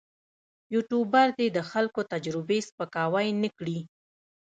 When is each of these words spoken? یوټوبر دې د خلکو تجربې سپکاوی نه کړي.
یوټوبر 0.73 1.27
دې 1.37 1.47
د 1.51 1.59
خلکو 1.71 2.01
تجربې 2.11 2.59
سپکاوی 2.67 3.27
نه 3.41 3.49
کړي. 3.57 3.79